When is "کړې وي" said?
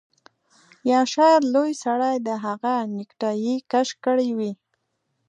4.03-4.51